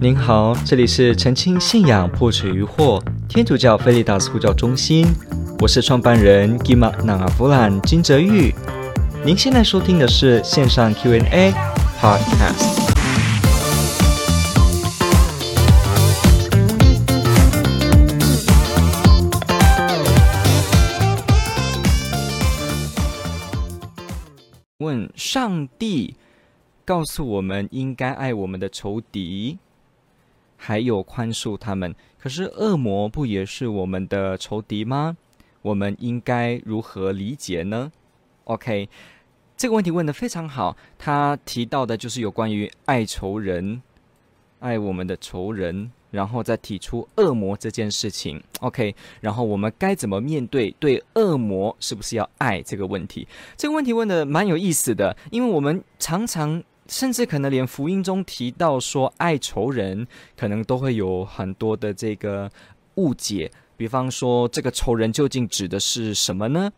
[0.00, 5.04] 您好，这里是澄清信仰破除疑惑天主教菲利达斯呼叫中心，
[5.58, 8.54] 我是创办人吉玛纳阿弗兰金泽玉。
[9.24, 11.52] 您现在收听的是线上 Q&A
[12.00, 12.94] Podcast。
[24.78, 26.14] 问上帝
[26.84, 29.58] 告诉我们应该爱我们的仇敌。
[30.60, 35.16] 还有宽恕他们，可是恶魔不也是我们的仇敌吗？
[35.62, 37.90] 我们应该如何理解呢
[38.44, 38.88] ？OK，
[39.56, 40.76] 这个问题问得非常好。
[40.98, 43.80] 他提到的就是有关于爱仇人，
[44.58, 48.42] 爱我们的仇人，然后再提出恶魔这件事情。
[48.60, 53.28] OK，然后我们该怎么面对对恶魔是不是要爱这个问题？
[53.56, 56.62] 这个问题问得蛮有意思的，因为我们常常。
[56.88, 62.50] 甚至可能连福音中提到说爱仇人，可能都会有很多的这个
[62.94, 63.50] 误解。
[63.76, 66.72] 比方说，这个仇人究竟指的是什么呢？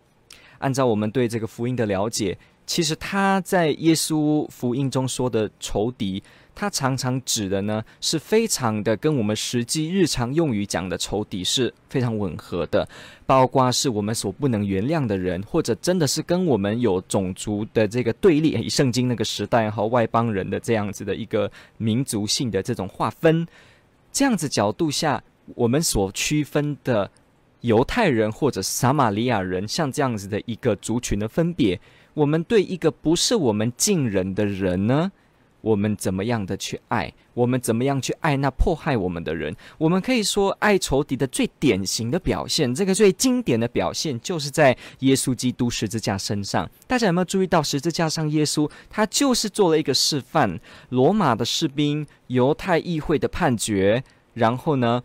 [0.58, 2.36] 按照我们对这个福音的了解，
[2.66, 6.22] 其实他在耶稣福音中说的仇敌。
[6.60, 12.86] 它常常指的呢，是非常的跟我们实际日常用语讲的仇敌是非常吻合的，
[13.24, 23.46] 包括是我们所不能原谅的人，或者真的是跟我们有种族的这个对立，以圣经那个时代和外邦人的这样子的一个民族性的这种划分，
[24.12, 25.24] 这样子角度下，
[25.54, 27.10] 我们所区分的
[27.62, 31.80] 犹太人或者撒玛利亚人，像这样子的一个族群的分别，
[32.12, 35.10] 我们对一个不是我们近人的人呢？
[35.60, 37.12] 我们怎么样的去爱？
[37.34, 39.54] 我们怎么样去爱那迫害我们的人？
[39.78, 46.68] 我们可以说，爱仇敌的最典型的表现，这个最经典的表现，就是在耶稣基督十字架身上。
[46.86, 50.58] 大家有没有注意到，十字架上耶稣他就是做了一个示范：
[50.90, 54.02] 罗马的士兵、犹太议会的判决，
[54.34, 55.02] 然后呢，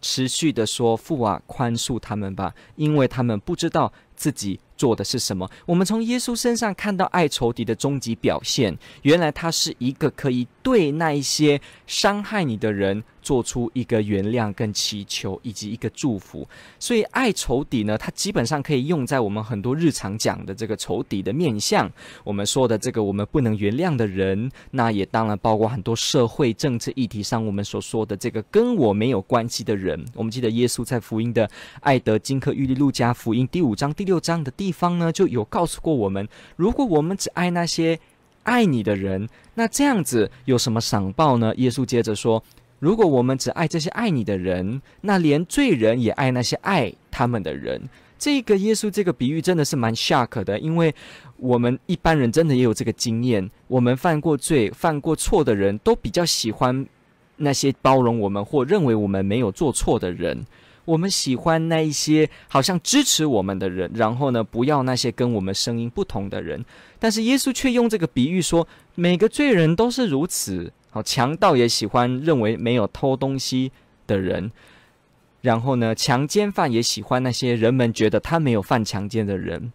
[0.00, 5.46] 持续的说：“父啊，宽恕他们吧，因为他们不知道自己。”做的是什么？
[5.66, 8.74] 我们从耶稣身上看到爱仇敌的终极表现。
[9.02, 16.46] 原来他是一个可以对那一些伤害你的人做出一个原谅、跟祈求以及一个祝福。
[16.78, 21.90] 所以爱仇敌呢，它基本上可以用在我们很多日常讲的这个仇敌的面相。
[22.22, 30.04] 我们说的这个我们不能原谅的人，那也当然包括很多社会政治议题上我们所说的这个跟我没有关系的人。
[30.14, 31.50] 我们记得耶稣在福音的
[31.80, 34.50] 爱德金科裕利路加福音第五章第六章的。
[34.60, 37.98] 地方呢，就有告诉过我们，如果我们只爱那些
[38.42, 41.54] 爱你的人，那这样子有什么赏报呢？
[41.56, 42.42] 耶稣接着说，
[42.80, 47.80] 如果我们只爱这些爱你的人，那连罪人也爱那些爱他们的人。
[48.18, 50.94] 这个耶稣这个比喻真的是蛮 shock 的，因为
[51.36, 56.84] 我们一般人真的也有这个经验，我们犯过罪、犯过错的人都比较喜欢
[57.36, 60.44] 那些包容我们或认为我们没有做错的人。
[60.86, 66.64] 我们喜欢那一些好像支持我们的人，然后呢，不要那些跟我们声音不同的人。
[66.98, 70.72] 但是耶稣却用这个比喻说，每个罪人都是如此。
[70.90, 73.70] 好，强盗也喜欢认为没有偷东西
[74.06, 74.50] 的人，
[75.40, 79.72] 然后呢，强奸犯也喜欢那些人们觉得他没有犯强奸的人。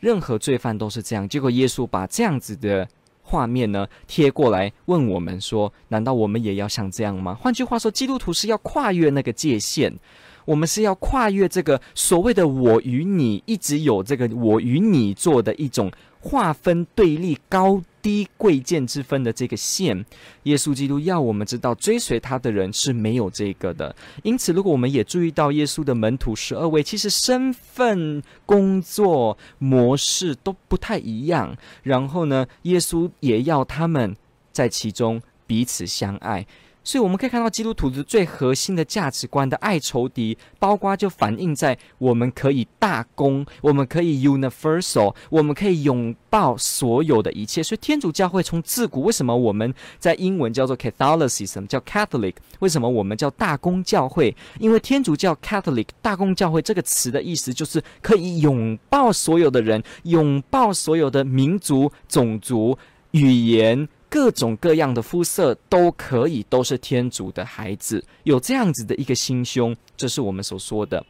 [0.00, 1.26] 任何罪犯都是这样。
[1.26, 2.86] 结果耶稣把这样子的
[3.22, 7.34] 画面呢贴过来问我们说：难道我们也要像这样吗？
[7.34, 9.98] 换句话说，基督徒是要跨越那个界限。
[10.44, 20.06] 我们是要跨越这个所谓的“我与你”一直有这个“我与你”做的一种划分对立、高低贵贱之分的这个线。
[20.44, 23.92] 耶稣基督要我们知道，追随他的人是没有这个的。
[24.22, 31.56] 因此，如果我们也注意到耶稣的门徒十二位，其实身份、工作模式都不太一样。
[31.82, 34.14] 然后呢，耶稣也要他们
[34.52, 36.46] 在其中彼此相爱。
[36.86, 47.60] 所以我们可以看到，基督徒的最核心的价值观的爱仇敌，包括就反映在我们可以大公，我们可以 universal，我们可以拥抱所有的一切。
[47.60, 52.34] 所以天主教会从自古为什么我们在英文叫做 Catholicism，叫 Catholic？
[52.60, 54.36] 为什么我们叫大公教会？
[54.60, 62.78] 因为天主教 Catholic 大公教会这个词的意思就是可以拥抱所有的人，拥抱所有的民族、种族、
[63.10, 63.88] 语言。
[64.16, 71.04] 各种各样的肤色都可以，都是天主的孩子，有这样子的一个心胸，这是我们所说的。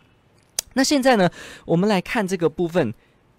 [0.74, 1.30] 那现在呢，
[1.64, 2.92] 我们来看这个部分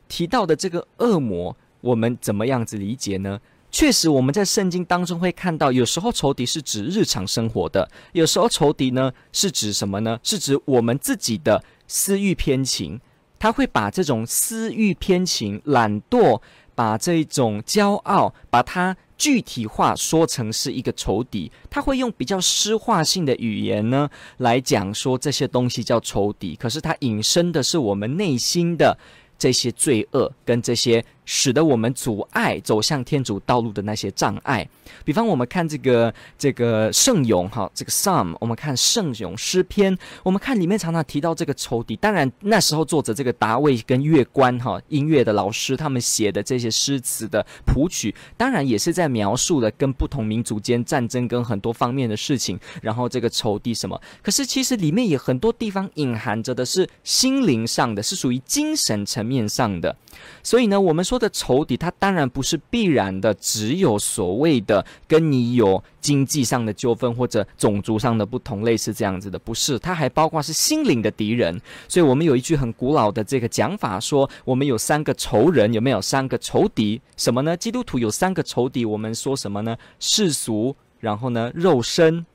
[0.08, 3.42] 提到的这个恶魔，我们怎么样子理解呢？
[3.70, 10.18] 确实，我们在圣经当中会看到，有时候仇敌是指日常生活的，有时候仇敌呢是指什么呢？
[10.24, 13.02] 是指我们自己的私欲偏情，
[13.38, 16.42] 他会把这种私欲偏情、懒惰，
[16.74, 18.96] 把这种骄傲，把它。
[19.18, 28.98] 具体化说成是一个仇敌，他会用比较诗化性的语言呢来讲说这些东西叫仇敌，可是他引申的是我们内心的
[29.38, 31.04] 这些罪恶跟这些。
[31.30, 34.68] 使得我们阻碍走向天主道路的那些障碍，
[35.04, 41.98] 比方我们看这个这个圣咏哈，这个 Psalm，我们看圣咏诗篇，我们看里面常常提到这个仇敌。
[41.98, 52.58] 当然那时候作者这个达卫跟乐官哈音乐的老师他们写的这些诗词的谱曲，当然也是在描述了跟不同民族间战争跟很多方面的事情。
[52.82, 54.02] 然后这个仇敌什么？
[54.24, 59.94] 可是其实里面也很多地方隐含着的是心灵上的，是属于精神层面上的。
[60.42, 71.60] 所以呢，我们说的仇敌，它当然不是必然的，只有所谓的跟你有经济上的纠纷或者种族上的不同，类似这样子的，不是，它还包括是心灵的敌人。
[71.88, 77.02] 所以我们有一句很古老的这个讲法，说我们有三个仇人，有没有三个仇敌？
[77.16, 77.56] 什么呢？
[77.56, 79.78] 基督徒有三个仇敌，我们说什么呢？
[80.00, 82.26] 世俗，然后呢，肉身，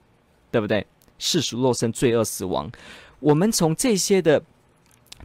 [0.51, 0.87] 对不对？
[1.19, 2.71] 世俗、肉身、罪恶、死亡。
[3.21, 4.43] 我们从这些的。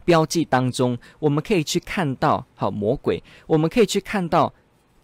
[0.08, 4.50] 标记当中，我们可以去看到，好魔鬼，我们可以去看到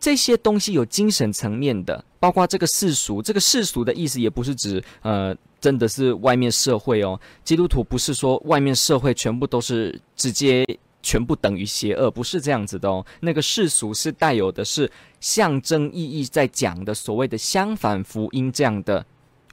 [0.00, 3.20] 这些东西有精神层面的，包括这个世俗。
[3.20, 7.20] 这个世俗的意思也不是指，呃，真的是外面社会哦。
[7.44, 10.64] 基督徒不是说外面社会全部都是直接
[11.02, 13.04] 全部等于邪恶，不是这样子的哦。
[13.20, 14.90] 那个世俗是带有的是
[15.20, 19.04] 象征意义，在讲的所谓的相反福音这样的。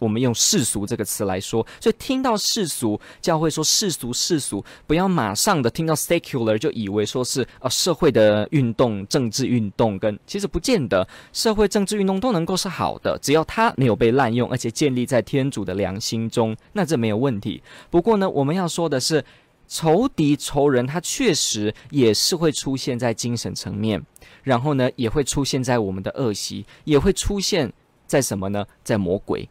[0.02, 17.62] 我们用世俗这个词来说，所以听到世俗，教会说世俗世俗，不要马上的听到 secular 就以为说是啊社会的运动、政治运动跟其实不见得，社会政治运动都能够是好的，只要它没有被滥用，而且建立在天主的良心中，那这没有问题。
[17.92, 19.24] 不过呢，我们要说的是，
[19.68, 24.04] 仇敌仇人，他确实也是会出现在精神层面，
[24.42, 27.72] 然后呢，也会出现在我们的恶习，也会出现
[28.08, 28.66] 在什么呢？
[28.84, 29.48] 在魔鬼。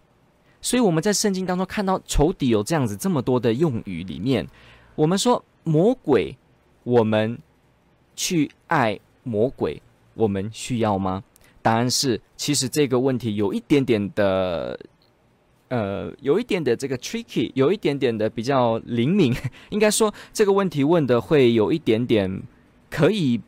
[0.63, 4.47] 所以我们在圣经当中看到仇敌有这样子这么多的用语里面，
[4.95, 6.37] 我们说魔鬼，
[6.83, 7.39] 我们
[8.15, 9.83] 去爱魔鬼，
[10.15, 11.23] 我们需要吗？
[11.63, 14.79] 答案是，其实这个问题有一点点的，
[15.69, 19.35] 呃，有一点的这个 tricky，有一点点的比较灵敏，
[19.71, 22.43] 应该说这个问题问的会有一点点
[22.91, 23.41] 可以。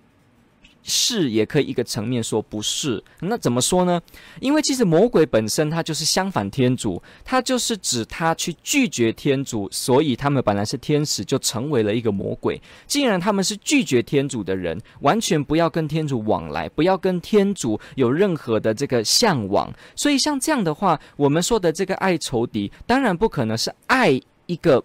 [0.83, 4.01] 是也可以一个层面说不是，那怎么说呢？
[4.41, 12.61] 因为其实魔鬼本身它就是相反天主，它就是指他去拒绝天主，所以他们本来是天使，就成为了一个魔鬼。
[12.87, 19.73] 既然他们是拒绝天主的人，完全不要跟天主往来，不要跟天主有任何的这个向往。
[19.95, 24.83] 所以像这样的话，我们说的这个爱仇敌，当然不可能是爱一个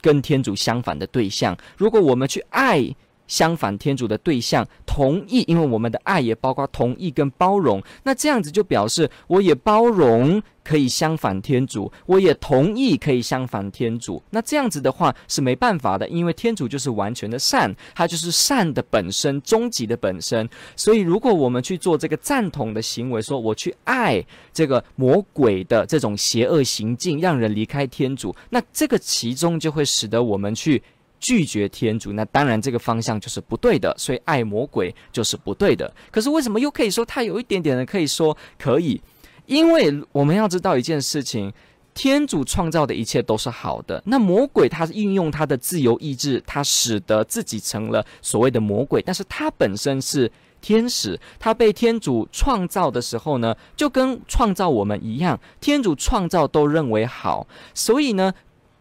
[0.00, 1.56] 跟天主相反的对象。
[1.76, 2.94] 如果我们去爱，
[3.26, 14.22] 相反天主的对象同意，因为我们的爱也包括同意跟包容，那这样子就表示我也包容可以相反天主，我也同意可以相反天主。
[14.30, 20.48] 那这样子的话是没办法的，因为天主就是完全的善，他就是善的本身，终极的本身。
[20.74, 30.82] 所以如果我们去做这个赞同的行为，说我去爱这个魔鬼的这种邪恶行径，让人离开天主，那这个其中就会使得我们去。
[31.18, 35.92] 拒绝天主，那当然这个方向就是不对的，所以爱魔鬼就是不对的。
[36.10, 39.00] 可是为什么又可以说他有一点点的可以说可以？
[39.46, 41.52] 因为我们要知道一件事情，
[41.94, 44.02] 天主创造的一切都是好的。
[44.06, 58.34] 那魔鬼他运用他的自由意志，他使得自己成了所谓的魔鬼，但是他本身是天使，他被天主创造的时候呢，就跟创造我们一样，天主创造都认为好，所以呢，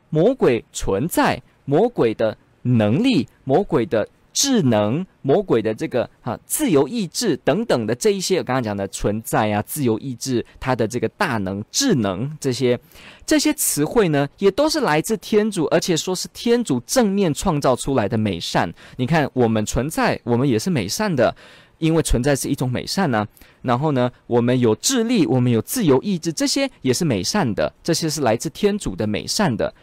[0.09, 1.41] 魔鬼存在。
[1.65, 12.77] 魔鬼的能力、魔鬼的智能、魔鬼的这个哈、啊、自由意志等等的这一些，我刚刚讲的存在啊、自由意志、它的这个大能、智能这些
[13.25, 18.71] 这些词汇呢，也都是来自天主，而且说是天主正面创造出来的美善。
[18.97, 21.33] 你看，我们存在，我们也是美善的，
[21.77, 23.25] 因为存在是一种美善呢、
[23.61, 29.73] 然后呢，我们有智力，我们有自由意志，这些也是美善的，这些是来自天主的美善的。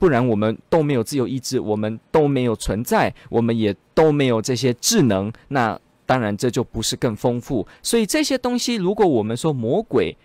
[0.00, 7.66] 不然我们都没有自由意志，我们都没有存在，我们也都没有这些智能，那当然这就不是更丰富。
[7.82, 10.16] 所以这些东西，如果我们说魔鬼，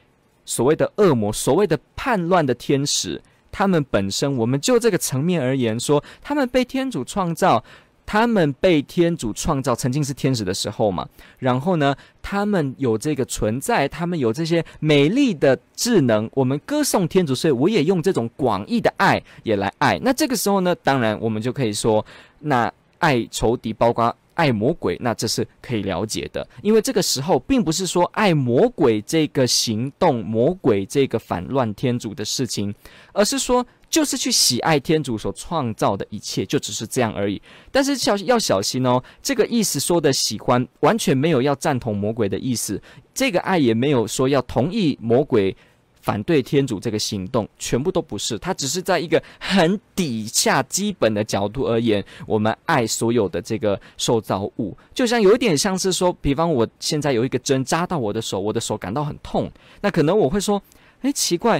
[0.45, 7.63] 所谓的恶魔，所谓的叛乱的天使，他们本身，我们就这个层面而言说，他们被天主创造。
[8.05, 11.07] 他们被天主创造，曾经是天使的时候嘛，
[11.39, 19.99] 然后呢，他们有这个存在，他们有这些美丽的智能，我们歌颂天主，所以我也用这种广义的爱也来爱。
[20.03, 22.05] 那这个时候呢，当然我们就可以说，
[22.39, 32.73] 那爱仇敌，包括爱魔鬼，那这是可以了解的，因为这个时候并不是说爱魔鬼这个行动，魔鬼这个反乱天主的事情，
[33.13, 37.41] 而是说就是去喜爱天主所创造的一切，就只是这样而已。
[37.71, 42.81] 但是小要小心哦，这个意思说的喜欢完全没有要赞同魔鬼的意思，
[43.13, 45.55] 这个爱也没有说要同意魔鬼。
[46.01, 48.37] 反对天主这个行动，全部都不是。
[48.37, 59.49] 他只是在一个很底下基本的角度而言，我们爱所有的这个受造物，就像有一点像是说，比方我现在有一个针扎到我的手，我的手感到很痛，
[59.81, 60.61] 那可能我会说，
[61.01, 61.59] 诶，奇怪，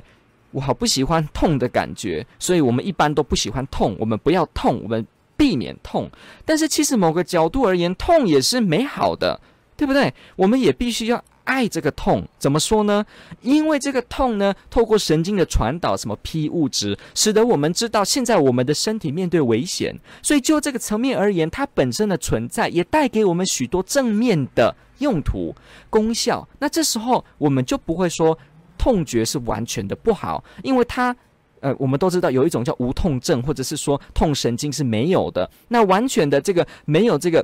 [0.56, 6.10] 我好不喜欢痛的感觉，所以我们一般都不喜欢痛，我们不要痛，我们避免痛。
[6.46, 9.40] 但是其实某个角度而言，痛也是美好的，
[9.76, 10.14] 对不对？
[10.38, 11.22] 我们也必须要。
[11.46, 13.06] 爱这个痛怎么说呢？
[13.44, 19.96] 因为这个痛呢，透过神经的传导，什么 P 物质，使得我们知道现在我们的身体面对危险。
[20.24, 25.54] 所以就这个层面而言，它本身的存在也带给我们许多正面的用途、
[25.88, 26.48] 功效。
[26.58, 28.36] 那这时候我们就不会说
[28.86, 31.16] 痛觉是完全的不好，因为它，
[31.60, 35.50] 呃，我们都知道有一种叫无痛症，或者是说痛神经是没有的。
[35.70, 37.44] 那完全的这个没有这个。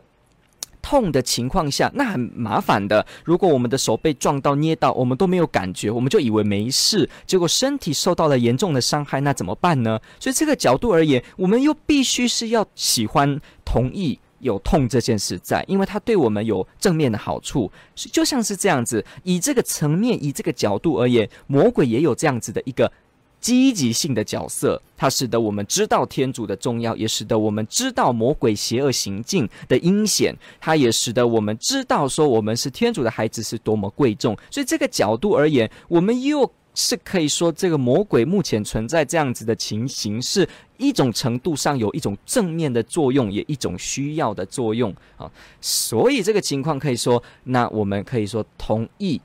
[0.83, 3.05] 痛的情况下，那很麻烦的。
[3.24, 10.00] 如果我们的手被撞到、捏到，我们都没有感觉，我们就以为没事，结果身体受到了严重的伤害，那怎么办呢？
[10.19, 17.71] 所以这个角度而言，我们又必须是要喜欢、同意有痛这件事在，因为它对我们有正面的好处。
[17.95, 22.91] 就像是这样子，以这个层面、以这个角度而言，魔鬼也有这样子的一个。
[23.39, 30.38] 积极性的角色，它使得我们知道天主的重要，也使得我们知道魔鬼邪恶行径的阴险。
[30.60, 34.38] 它也使得我们知道说我们是天主的孩子是多么贵重。
[34.51, 40.48] 所以这个角度而言，我们又是可以说，这个魔鬼目前存在这样子的情形，是
[40.78, 45.30] 一种程度上有一种正面的作用，也一种需要的作用啊。
[45.60, 49.22] 所以这个情况可以说，那我们可以说同意。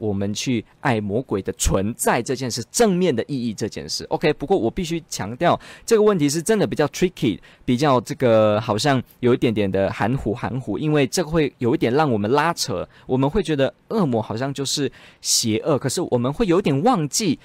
[0.00, 4.32] 我们去爱魔鬼的存在这件事，正面的意义这件事，OK。
[4.32, 14.90] 不过我必须强调，这个问题是真的比较 tricky，比较这个好像有一点点的含糊含糊，因为这个会有一点让我们拉扯，我们会觉得恶魔好像就是
[15.20, 17.38] 邪恶，可是我们会有点忘记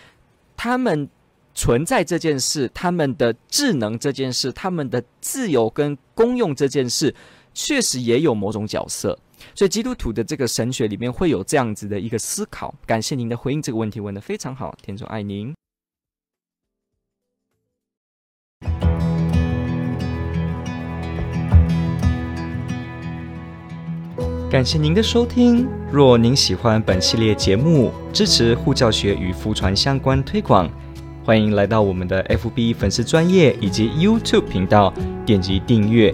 [0.56, 1.10] 他们
[1.54, 7.14] 存在这件事，他们的智能这件事，他们的自由跟功用这件事，
[7.54, 9.20] 确实也有某种角色。
[9.54, 12.74] 所以基督徒的这个神学里面会有这样子的一个思考。
[12.86, 15.54] 感谢您的回应，这个问题问得非常好，天主爱您。
[24.50, 25.68] 感谢您的收听。
[25.92, 30.70] 若您喜欢本系列节目，支持护教学与福传相关推广，
[31.26, 34.94] 欢迎来到我们的 FB 粉丝专业以及 YouTube 频道，
[35.26, 36.14] 点击订阅。